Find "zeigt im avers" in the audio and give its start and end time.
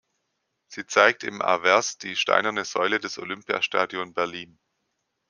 0.87-1.99